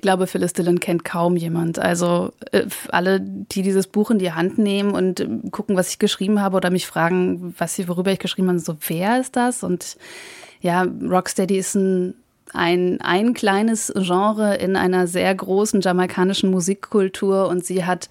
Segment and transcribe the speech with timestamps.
[0.00, 1.78] Ich glaube, Phyllis Dillon kennt kaum jemand.
[1.78, 5.98] Also äh, alle, die dieses Buch in die Hand nehmen und äh, gucken, was ich
[5.98, 9.62] geschrieben habe oder mich fragen, was sie, worüber ich geschrieben habe, so wer ist das?
[9.62, 9.98] Und
[10.62, 12.14] ja, Rocksteady ist ein
[12.54, 18.08] ein, ein kleines Genre in einer sehr großen jamaikanischen Musikkultur und sie hat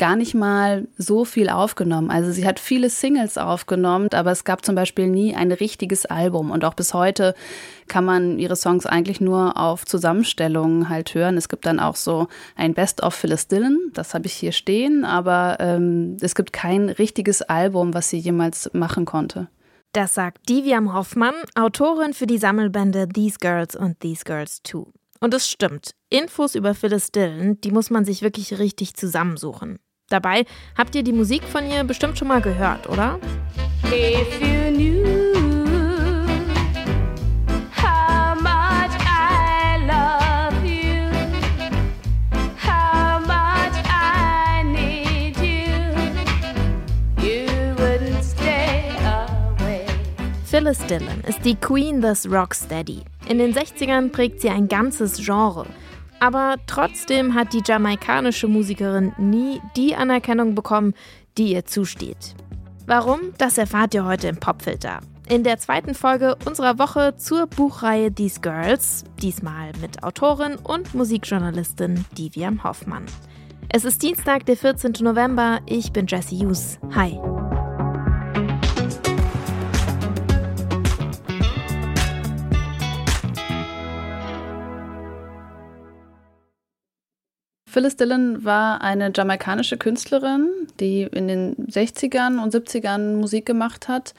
[0.00, 2.10] gar nicht mal so viel aufgenommen.
[2.10, 6.50] Also sie hat viele Singles aufgenommen, aber es gab zum Beispiel nie ein richtiges Album.
[6.50, 7.34] Und auch bis heute
[7.86, 11.36] kann man ihre Songs eigentlich nur auf Zusammenstellungen halt hören.
[11.36, 15.04] Es gibt dann auch so ein Best of Phyllis Dillon, das habe ich hier stehen,
[15.04, 19.48] aber ähm, es gibt kein richtiges Album, was sie jemals machen konnte.
[19.92, 24.86] Das sagt Diviam Hoffmann, Autorin für die Sammelbände These Girls und These Girls Too.
[25.20, 29.78] Und es stimmt, Infos über Phyllis Dillon, die muss man sich wirklich richtig zusammensuchen.
[30.10, 30.44] Dabei
[30.76, 33.18] habt ihr die Musik von ihr bestimmt schon mal gehört, oder?
[33.84, 35.30] If you knew
[50.50, 53.02] Phyllis Dillon ist die Queen des Rocksteady.
[53.28, 55.64] In den 60ern prägt sie ein ganzes Genre.
[56.20, 60.94] Aber trotzdem hat die jamaikanische Musikerin nie die Anerkennung bekommen,
[61.38, 62.34] die ihr zusteht.
[62.86, 63.20] Warum?
[63.38, 65.00] Das erfahrt ihr heute im Popfilter.
[65.28, 72.04] In der zweiten Folge unserer Woche zur Buchreihe These Girls, diesmal mit Autorin und Musikjournalistin
[72.18, 73.06] Diviam Hoffmann.
[73.68, 74.94] Es ist Dienstag, der 14.
[75.00, 75.60] November.
[75.66, 76.80] Ich bin Jessie Hughes.
[76.92, 77.16] Hi.
[87.80, 90.50] Phyllis Dillon war eine jamaikanische Künstlerin,
[90.80, 94.12] die in den 60ern und 70ern Musik gemacht hat.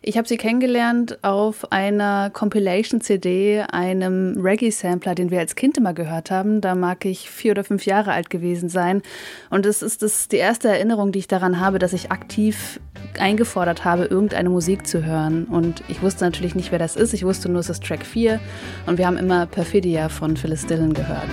[0.00, 6.30] Ich habe sie kennengelernt auf einer Compilation-CD, einem Reggae-Sampler, den wir als Kind immer gehört
[6.30, 6.62] haben.
[6.62, 9.02] Da mag ich vier oder fünf Jahre alt gewesen sein.
[9.50, 12.80] Und es ist das die erste Erinnerung, die ich daran habe, dass ich aktiv
[13.18, 15.44] eingefordert habe, irgendeine Musik zu hören.
[15.44, 17.12] Und ich wusste natürlich nicht, wer das ist.
[17.12, 18.40] Ich wusste nur, es ist Track 4.
[18.86, 21.28] Und wir haben immer Perfidia von Phyllis Dillon gehört.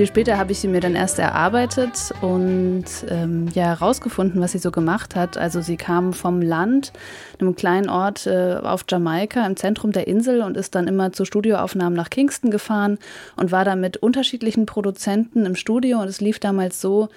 [0.00, 4.58] Viel später habe ich sie mir dann erst erarbeitet und ähm, ja herausgefunden, was sie
[4.58, 5.36] so gemacht hat.
[5.36, 6.94] Also sie kam vom Land,
[7.38, 11.26] einem kleinen Ort äh, auf Jamaika im Zentrum der Insel und ist dann immer zu
[11.26, 12.96] Studioaufnahmen nach Kingston gefahren
[13.36, 17.10] und war da mit unterschiedlichen Produzenten im Studio und es lief damals so,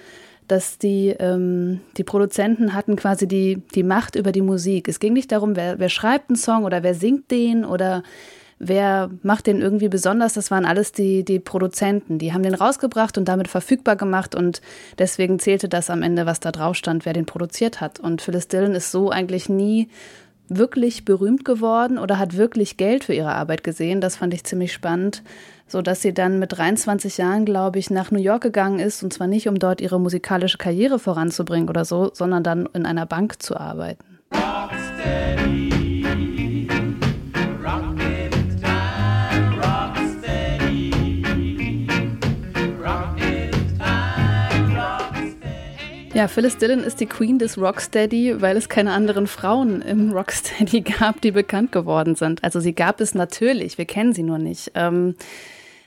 [0.46, 4.88] dass die, ähm, die Produzenten hatten quasi die, die Macht über die Musik.
[4.88, 8.02] Es ging nicht darum, wer, wer schreibt einen Song oder wer singt den oder
[8.68, 12.18] wer macht den irgendwie besonders, das waren alles die, die Produzenten.
[12.18, 14.60] Die haben den rausgebracht und damit verfügbar gemacht und
[14.98, 18.00] deswegen zählte das am Ende, was da drauf stand, wer den produziert hat.
[18.00, 19.88] Und Phyllis Dillon ist so eigentlich nie
[20.48, 24.00] wirklich berühmt geworden oder hat wirklich Geld für ihre Arbeit gesehen.
[24.00, 25.22] Das fand ich ziemlich spannend,
[25.66, 29.12] so dass sie dann mit 23 Jahren, glaube ich, nach New York gegangen ist und
[29.12, 33.42] zwar nicht, um dort ihre musikalische Karriere voranzubringen oder so, sondern dann in einer Bank
[33.42, 34.04] zu arbeiten.
[34.32, 35.73] Rocksteady.
[46.14, 50.80] Ja, Phyllis Dillon ist die Queen des Rocksteady, weil es keine anderen Frauen im Rocksteady
[51.00, 52.44] gab, die bekannt geworden sind.
[52.44, 54.70] Also sie gab es natürlich, wir kennen sie nur nicht.
[54.76, 55.16] Ähm,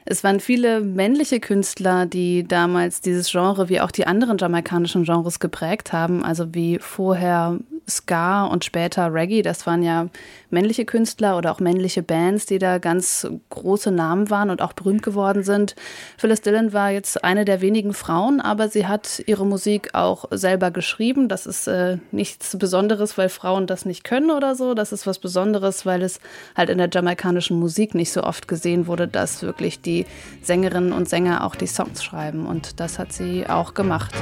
[0.03, 5.39] es waren viele männliche Künstler, die damals dieses Genre wie auch die anderen jamaikanischen Genres
[5.39, 7.59] geprägt haben, also wie vorher
[7.89, 9.41] Ska und später Reggae.
[9.41, 10.07] Das waren ja
[10.49, 15.03] männliche Künstler oder auch männliche Bands, die da ganz große Namen waren und auch berühmt
[15.03, 15.75] geworden sind.
[16.17, 20.71] Phyllis Dillon war jetzt eine der wenigen Frauen, aber sie hat ihre Musik auch selber
[20.71, 21.29] geschrieben.
[21.29, 24.73] Das ist äh, nichts Besonderes, weil Frauen das nicht können oder so.
[24.73, 26.19] Das ist was Besonderes, weil es
[26.55, 30.05] halt in der jamaikanischen Musik nicht so oft gesehen wurde, dass wirklich die
[30.41, 32.45] Sängerinnen und Sänger auch die Songs schreiben.
[32.45, 34.13] Und das hat sie auch gemacht.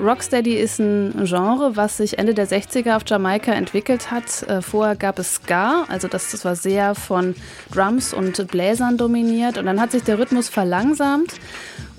[0.00, 4.44] Rocksteady ist ein Genre, was sich Ende der 60er auf Jamaika entwickelt hat.
[4.44, 7.34] Äh, vorher gab es Ska, also das, das war sehr von
[7.72, 9.58] Drums und Bläsern dominiert.
[9.58, 11.34] Und dann hat sich der Rhythmus verlangsamt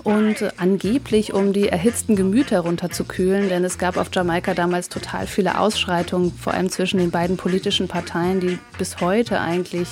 [0.02, 5.26] und äh, angeblich um die erhitzten Gemüter runterzukühlen, denn es gab auf Jamaika damals total
[5.26, 9.88] viele Ausschreitungen, vor allem zwischen den beiden politischen Parteien, die bis heute eigentlich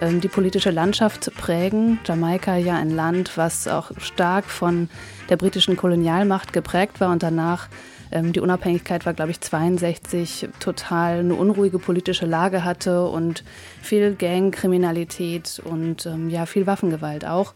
[0.00, 1.98] die politische Landschaft prägen.
[2.04, 4.88] Jamaika ja ein Land, was auch stark von
[5.28, 7.68] der britischen Kolonialmacht geprägt war und danach
[8.10, 13.44] ähm, die Unabhängigkeit war, glaube ich, 62 total eine unruhige politische Lage hatte und
[13.82, 17.54] viel Gangkriminalität und ähm, ja viel Waffengewalt auch.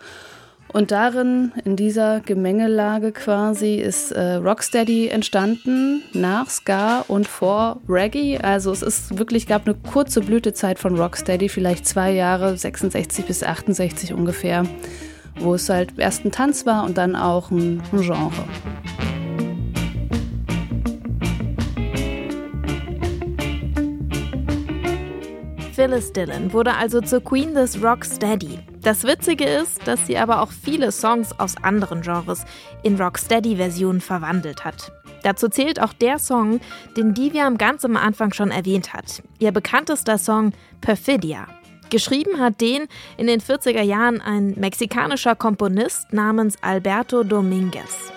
[0.73, 8.39] Und darin, in dieser Gemengelage quasi, ist äh, Rocksteady entstanden, nach Ska und vor Reggae.
[8.39, 13.43] Also es ist wirklich, gab eine kurze Blütezeit von Rocksteady, vielleicht zwei Jahre, 66 bis
[13.43, 14.65] 68 ungefähr,
[15.41, 18.45] wo es halt erst ein Tanz war und dann auch ein, ein Genre.
[25.73, 28.59] Phyllis Dillon wurde also zur Queen des Rocksteady.
[28.83, 32.45] Das Witzige ist, dass sie aber auch viele Songs aus anderen Genres
[32.83, 34.93] in Rocksteady-Versionen verwandelt hat.
[35.23, 36.61] Dazu zählt auch der Song,
[36.97, 39.23] den Diviam ganz am Anfang schon erwähnt hat.
[39.39, 41.49] Ihr bekanntester Song Perfidia.
[41.91, 42.87] Geschrieben hat den
[43.17, 48.13] in den 40er Jahren ein mexikanischer Komponist namens Alberto Dominguez.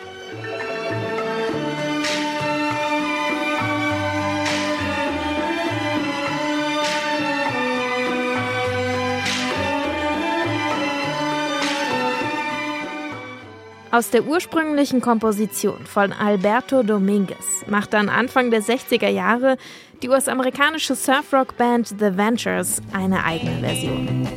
[13.92, 19.58] Aus der ursprünglichen Komposition von Alberto Dominguez macht dann Anfang der 60er Jahre
[20.02, 24.28] die US-amerikanische Surfrock-Band The Ventures eine eigene Version.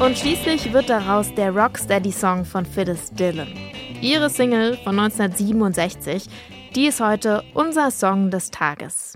[0.00, 3.48] Und schließlich wird daraus der Rocksteady-Song von Phyllis Dillon.
[4.02, 6.28] Ihre Single von 1967
[6.74, 9.14] die ist heute unser Song des Tages.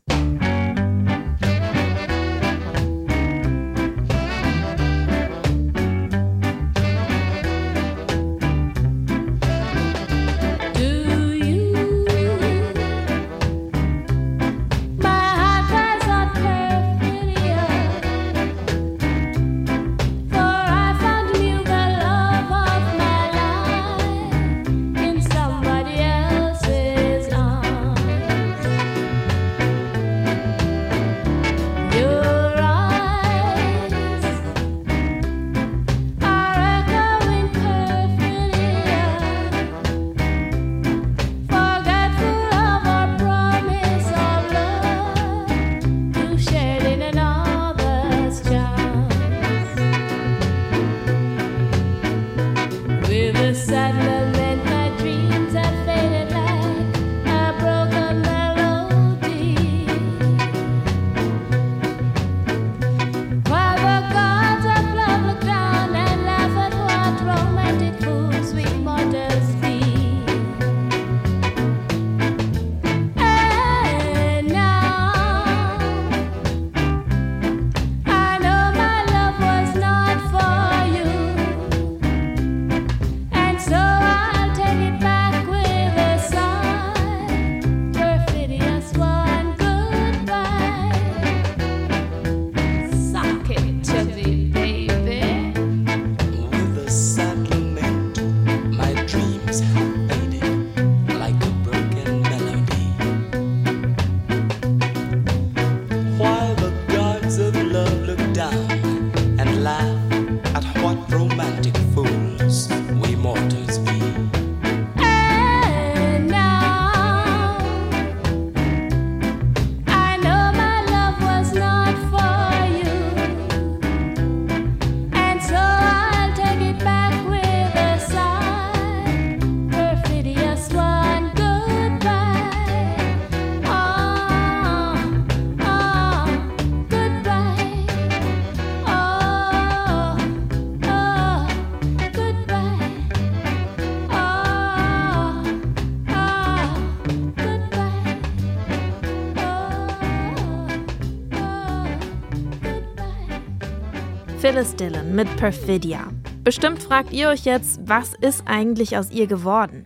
[154.40, 156.12] Phyllis Dillon mit Perfidia.
[156.44, 159.84] Bestimmt fragt ihr euch jetzt, was ist eigentlich aus ihr geworden?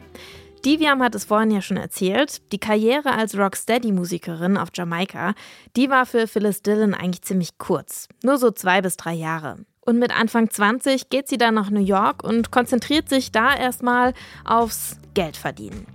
[0.62, 2.52] Diviam hat es vorhin ja schon erzählt.
[2.52, 5.32] Die Karriere als Rocksteady-Musikerin auf Jamaika,
[5.75, 8.09] die war für Phyllis Dillon eigentlich ziemlich kurz.
[8.23, 9.56] Nur so zwei bis drei Jahre.
[9.80, 14.12] Und mit Anfang 20 geht sie dann nach New York und konzentriert sich da erstmal
[14.44, 15.87] aufs Geldverdienen.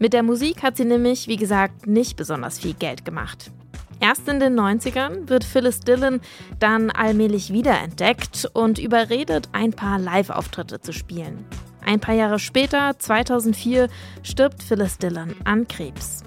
[0.00, 3.52] Mit der Musik hat sie nämlich, wie gesagt, nicht besonders viel Geld gemacht.
[4.00, 6.20] Erst in den 90ern wird Phyllis Dillon
[6.58, 11.44] dann allmählich wiederentdeckt und überredet, ein paar Live-Auftritte zu spielen.
[11.84, 13.88] Ein paar Jahre später, 2004,
[14.22, 16.22] stirbt Phyllis Dillon an Krebs.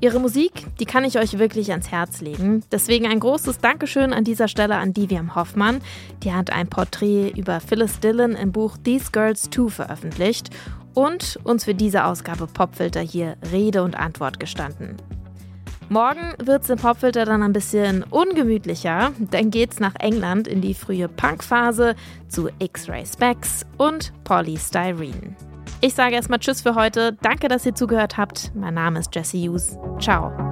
[0.00, 2.62] Ihre Musik, die kann ich euch wirklich ans Herz legen.
[2.72, 5.80] Deswegen ein großes Dankeschön an dieser Stelle an Diviam Hoffmann.
[6.22, 10.50] Die hat ein Porträt über Phyllis Dillon im Buch These Girls 2 veröffentlicht
[10.94, 14.96] und uns für diese Ausgabe Popfilter hier Rede und Antwort gestanden.
[15.88, 19.12] Morgen wird es im Popfilter dann ein bisschen ungemütlicher.
[19.30, 21.94] Dann geht's nach England in die frühe Punk-Phase
[22.28, 25.36] zu X-Ray Specs und Polystyrene.
[25.80, 27.12] Ich sage erstmal Tschüss für heute.
[27.20, 28.52] Danke, dass ihr zugehört habt.
[28.54, 29.76] Mein Name ist Jesse Hughes.
[30.00, 30.43] Ciao.